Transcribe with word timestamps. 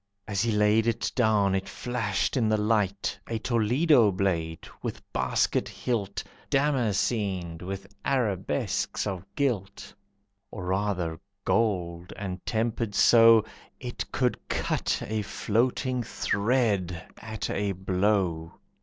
As 0.27 0.41
he 0.41 0.51
laid 0.51 0.87
it 0.87 1.11
down 1.13 1.53
it 1.53 1.69
flashed 1.69 2.35
in 2.35 2.49
the 2.49 2.57
light, 2.57 3.19
A 3.27 3.37
Toledo 3.37 4.11
blade, 4.11 4.67
with 4.81 4.99
basket 5.13 5.69
hilt, 5.69 6.23
Damascened 6.49 7.61
with 7.61 7.85
arabesques 8.03 9.05
of 9.05 9.23
gilt, 9.35 9.93
Or 10.49 10.65
rather 10.65 11.19
gold, 11.45 12.11
and 12.17 12.43
tempered 12.47 12.95
so 12.95 13.45
It 13.79 14.11
could 14.11 14.39
cut 14.49 15.03
a 15.05 15.21
floating 15.21 16.01
thread 16.01 17.05
at 17.19 17.47
a 17.51 17.73
blow. 17.73 18.55